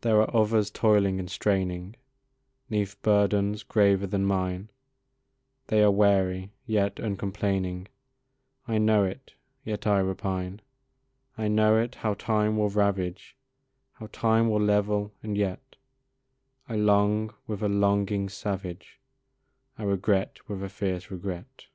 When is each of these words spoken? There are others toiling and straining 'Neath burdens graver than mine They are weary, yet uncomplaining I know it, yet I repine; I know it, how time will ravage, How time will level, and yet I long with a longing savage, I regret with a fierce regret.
There 0.00 0.20
are 0.20 0.36
others 0.36 0.68
toiling 0.68 1.20
and 1.20 1.30
straining 1.30 1.94
'Neath 2.70 3.00
burdens 3.02 3.62
graver 3.62 4.04
than 4.04 4.24
mine 4.24 4.68
They 5.68 5.80
are 5.84 5.92
weary, 5.92 6.50
yet 6.66 6.98
uncomplaining 6.98 7.86
I 8.66 8.78
know 8.78 9.04
it, 9.04 9.34
yet 9.64 9.86
I 9.86 10.00
repine; 10.00 10.60
I 11.38 11.46
know 11.46 11.76
it, 11.78 11.94
how 11.94 12.14
time 12.14 12.56
will 12.56 12.68
ravage, 12.68 13.36
How 13.92 14.08
time 14.10 14.48
will 14.50 14.60
level, 14.60 15.12
and 15.22 15.36
yet 15.38 15.76
I 16.68 16.74
long 16.74 17.32
with 17.46 17.62
a 17.62 17.68
longing 17.68 18.28
savage, 18.28 18.98
I 19.78 19.84
regret 19.84 20.48
with 20.48 20.64
a 20.64 20.68
fierce 20.68 21.12
regret. 21.12 21.66